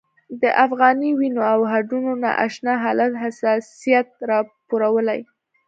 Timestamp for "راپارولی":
4.29-5.19